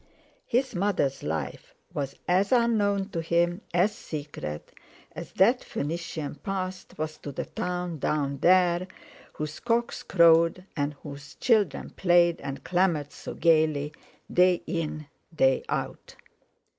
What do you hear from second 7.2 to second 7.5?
the